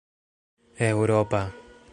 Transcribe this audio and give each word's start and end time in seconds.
eŭropa 0.87 1.45